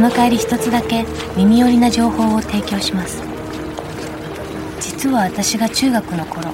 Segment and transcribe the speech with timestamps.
[0.00, 1.04] その代わり一つだけ
[1.36, 3.22] 耳寄りな情報を提供します。
[4.80, 6.50] 実は私が中学の頃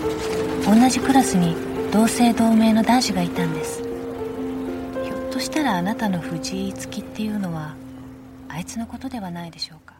[0.64, 1.54] 同じクラスに
[1.92, 3.84] 同姓同名の男子がいたんです。
[5.04, 7.76] ひょっとしたらあなたの藤井月っていうのは
[8.48, 9.94] あいつのことではないでしょうか。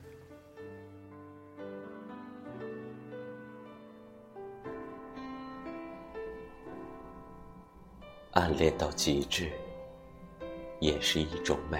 [8.32, 9.50] 暗恋到极致，
[10.80, 11.78] 也是一种美。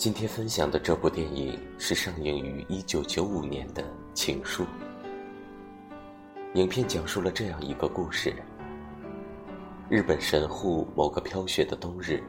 [0.00, 3.82] 今天分享的这部电影是上映于一九九五年的
[4.14, 4.64] 《情书》。
[6.54, 8.32] 影片讲述了这样一个故事：
[9.90, 12.22] 日本神户某个飘雪的冬日，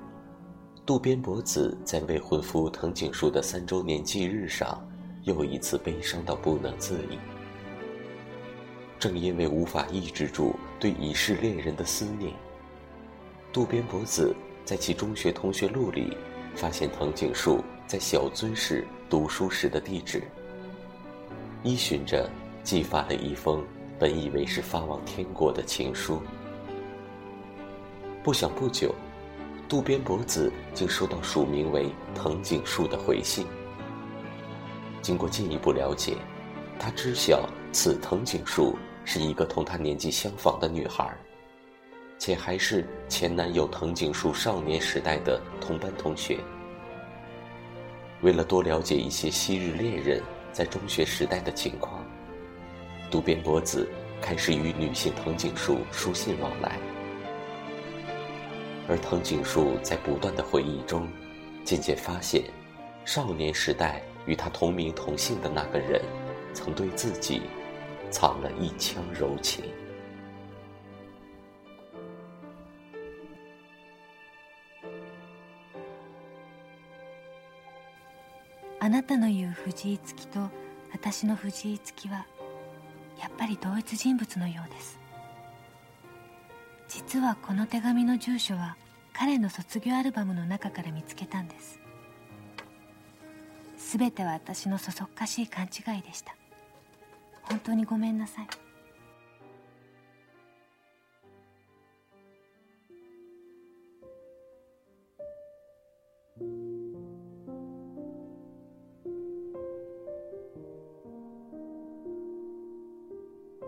[0.85, 4.85] 渡边博子在未婚夫藤井树的三周年忌日上，
[5.23, 7.17] 又一次悲伤到不能自已。
[8.99, 12.33] 正因为无法抑制住对已逝恋人的思念，
[13.53, 14.35] 渡边博子
[14.65, 16.17] 在其中学同学录里。
[16.55, 20.23] 发现藤井树在小樽市读书时的地址，
[21.63, 22.29] 依循着
[22.63, 23.65] 寄发了一封
[23.97, 26.21] 本以为是发往天国的情书。
[28.23, 28.93] 不想不久，
[29.67, 33.47] 渡边博子竟收到署名为藤井树的回信。
[35.01, 36.15] 经过进一步了解，
[36.77, 41.17] 他知晓此藤井树是一个同他年纪相仿的女孩。
[42.23, 46.37] 且还是前男友藤井树少年时代的同班同学。
[48.21, 50.21] 为了多了解一些昔日恋人
[50.53, 52.05] 在中学时代的情况，
[53.09, 53.89] 渡边博子
[54.21, 56.77] 开始与女性藤井树书信往来。
[58.87, 61.07] 而藤井树在不断的回忆中，
[61.63, 62.43] 渐渐发现，
[63.03, 65.99] 少年时代与他同名同姓的那个人，
[66.53, 67.41] 曾对自己
[68.11, 69.63] 藏了一腔柔情。
[78.83, 80.49] あなたの言う藤井月と
[80.91, 82.25] 私の藤井月は
[83.21, 84.99] やっぱり同一人物のようです。
[86.89, 88.75] 実はこの手紙の住所は
[89.13, 91.79] 彼の卒業アルバムの中から見つけたんです。
[93.77, 96.35] 全ては私のそそっかしい勘違いでした。
[97.43, 98.47] 本当にごめんなさい。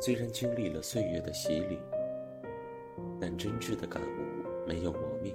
[0.05, 1.79] 虽然经历了岁月的洗礼，
[3.21, 5.33] 但真挚的感悟没有磨灭。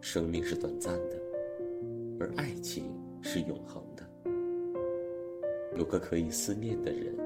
[0.00, 1.16] 生命是短暂的，
[2.18, 2.92] 而爱情
[3.22, 4.04] 是永恒的。
[5.76, 7.16] 有个可以思念的人，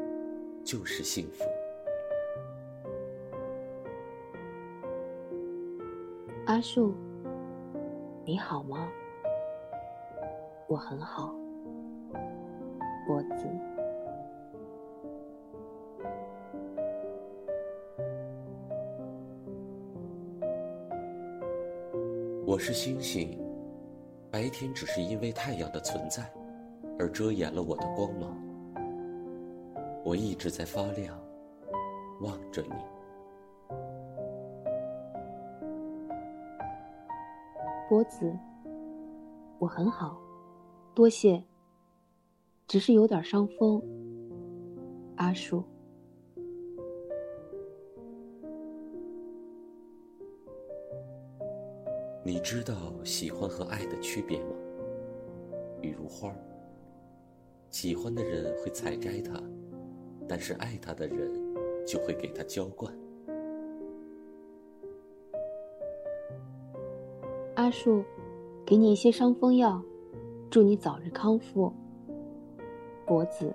[0.63, 1.43] 就是幸福。
[6.45, 6.93] 阿树，
[8.27, 8.93] 你好吗？
[10.67, 11.35] 我很好，
[13.07, 13.72] 脖子。
[22.45, 23.39] 我是星星，
[24.29, 26.29] 白天只是因为太阳的存在，
[26.99, 28.37] 而遮掩了我的光芒。
[30.05, 31.17] 我一直在发亮，
[32.21, 32.75] 望着你。
[37.89, 38.37] 脖子，
[39.61, 40.19] 我很好，
[40.95, 41.43] 多谢。
[42.67, 43.81] 只是有点伤风。
[45.17, 45.63] 阿树。
[52.25, 52.75] 你知道
[53.05, 54.55] 喜欢和爱的区别吗？
[55.81, 56.33] 比如花
[57.71, 59.43] 喜欢的人会采摘它，
[60.29, 61.33] 但是爱它的人
[61.85, 62.95] 就会给它浇灌。
[67.57, 68.05] 阿树，
[68.65, 69.83] 给你一些伤风药，
[70.49, 71.73] 祝你早日康复。
[73.05, 73.53] 脖子。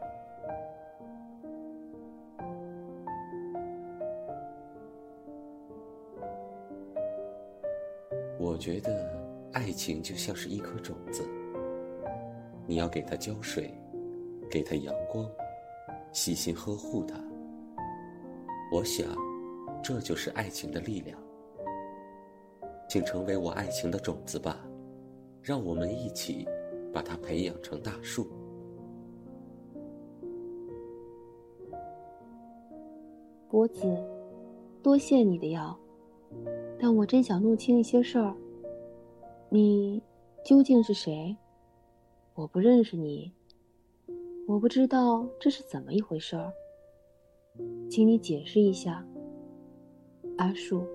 [8.39, 8.91] 我觉得
[9.53, 11.27] 爱情就像是一颗种子，
[12.65, 13.73] 你要给它浇水，
[14.49, 15.27] 给它阳光，
[16.11, 17.15] 细心呵护它。
[18.71, 19.07] 我想，
[19.83, 21.19] 这就是爱情的力量。
[22.87, 24.65] 请成为我爱情的种子吧，
[25.41, 26.47] 让我们一起
[26.93, 28.27] 把它培养成大树。
[33.49, 33.81] 脖子，
[34.83, 35.77] 多谢你的药，
[36.79, 38.35] 但我真想弄清一些事儿。
[39.49, 40.01] 你
[40.43, 41.35] 究竟是谁？
[42.33, 43.33] 我不认识你，
[44.47, 46.51] 我不知道这是怎么一回事儿。
[47.89, 49.03] 请你解释一下，
[50.37, 50.85] 阿树。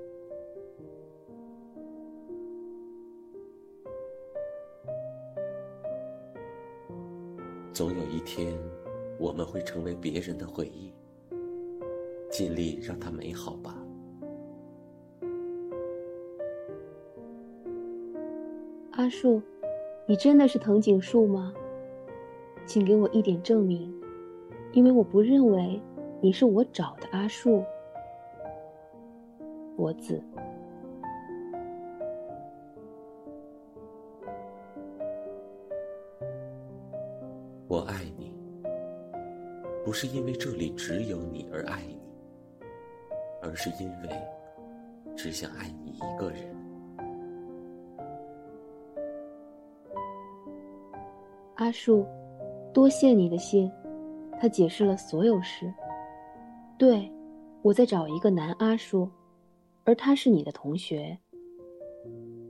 [7.72, 8.56] 总有一天，
[9.18, 10.92] 我们会成为别人的回忆。
[12.30, 13.81] 尽力让它美好吧，
[19.02, 19.42] 阿树，
[20.06, 21.52] 你真的是藤井树吗？
[22.64, 23.92] 请给我一点证明，
[24.70, 25.82] 因为我不认为
[26.20, 27.64] 你是我找的阿树。
[29.74, 30.22] 脖子，
[37.66, 38.32] 我爱你，
[39.84, 42.00] 不是因为这里只有你而爱你。
[43.42, 44.08] 而是因为
[45.16, 46.51] 只想爱你一个人，
[51.56, 52.06] 阿树，
[52.72, 53.70] 多谢你的信，
[54.40, 55.72] 他解释了所有事。
[56.78, 57.10] 对，
[57.60, 59.08] 我在找一个男阿树，
[59.84, 61.16] 而他是你的同学。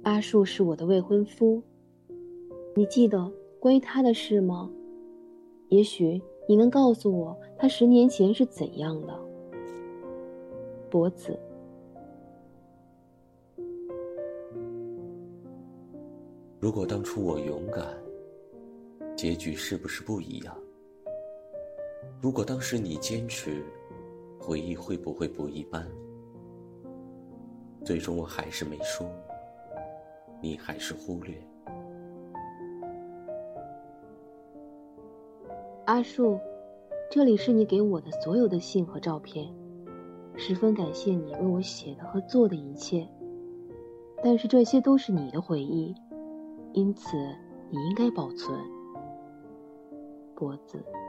[0.05, 1.63] 阿树是我的未婚夫，
[2.75, 4.71] 你记得关于他的事吗？
[5.69, 9.19] 也许你能告诉我他十年前是怎样的。
[10.91, 11.39] 脖子。
[16.61, 17.85] 如果当初我勇敢，
[19.23, 20.53] 结局是不是不一样？
[22.21, 23.63] 如果当时你坚持，
[24.37, 25.87] 回忆会不会不一般？
[27.85, 29.09] 最终我还是没说，
[30.41, 31.41] 你还是忽略。
[35.85, 36.37] 阿树，
[37.09, 39.49] 这里是你给我的所有的信和照片。
[40.35, 43.09] 十分感谢你为我写的和做的一切，
[44.21, 45.95] 但是这些都是你的回忆，
[46.73, 47.17] 因此
[47.71, 48.59] 你应该保存。
[50.43, 51.02] 脖子。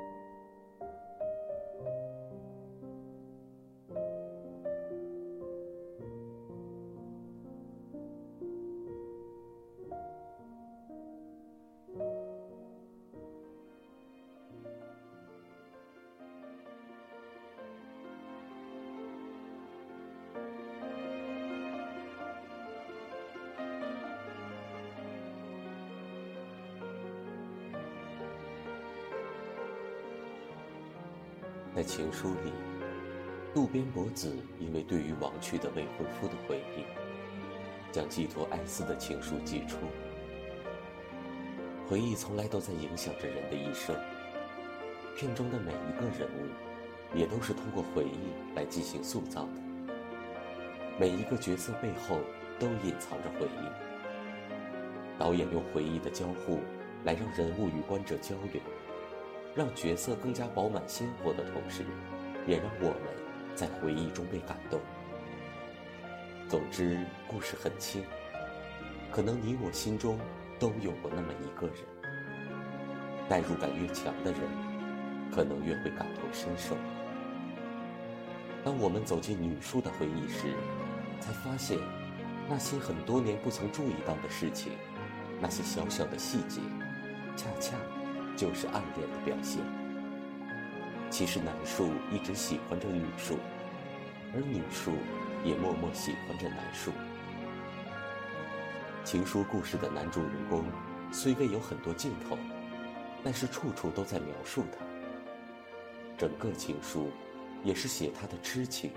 [31.76, 32.54] 在情书里，
[33.52, 36.84] 渡边博子因为对于亡去的未婚夫的回忆，
[37.92, 39.78] 将寄托哀思的情书寄出。
[41.90, 43.96] 回忆从来都在影响着人的一生，
[45.16, 49.94] 片中的每一个人物，也都是通过回忆来进行塑造的。
[51.00, 52.20] 每一个角色背后
[52.60, 55.18] 都隐藏着回忆。
[55.18, 56.60] 导演用回忆的交互，
[57.04, 58.62] 来让人物与观者交流。
[59.56, 61.86] 让角色更加饱满鲜活的同时，
[62.48, 64.80] 也让我们在回忆中被感动。
[66.50, 68.04] 总之，故事很轻，
[69.12, 70.20] 可能你我心中
[70.60, 71.76] 都有过那么一个人。
[73.30, 74.42] 代入感越强的人，
[75.32, 76.76] 可能越会感同身受。
[78.64, 80.48] 当我们走进女书的回忆时，
[81.20, 81.78] 才发现，
[82.50, 84.74] 那些很多年不曾注意到的事情，
[85.40, 86.60] 那些小小的细节，
[87.36, 87.78] 恰恰。
[88.36, 89.62] 就是暗恋的表现。
[91.10, 93.38] 其实男树一直喜欢着女树，
[94.34, 94.92] 而女树
[95.46, 96.92] 也默默喜欢着男树。
[99.04, 100.64] 情书故事的男主人公
[101.12, 102.38] 虽未有很多镜头，
[103.24, 104.84] 但是处处都在描述他。
[106.18, 107.12] 整个情书
[107.64, 108.92] 也是写他的痴情。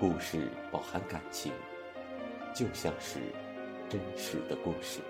[0.00, 1.52] 故事饱含感情，
[2.54, 3.20] 就像是
[3.88, 5.00] 真实的故事。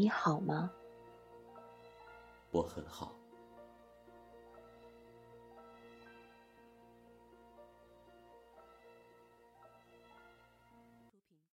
[0.00, 0.70] 你好吗？
[2.52, 3.19] 我很好。